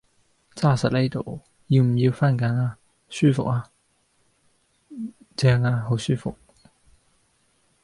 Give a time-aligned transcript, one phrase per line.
[0.55, 2.75] 揸實呢度，要唔要番梘呀？
[3.07, 3.69] 舒服呀，
[5.35, 6.35] 正呀好舒服